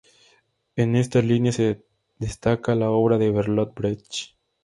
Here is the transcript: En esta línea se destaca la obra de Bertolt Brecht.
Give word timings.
En 0.75 0.95
esta 0.95 1.21
línea 1.21 1.51
se 1.51 1.85
destaca 2.17 2.73
la 2.73 2.89
obra 2.89 3.19
de 3.19 3.29
Bertolt 3.29 3.75
Brecht. 3.75 4.31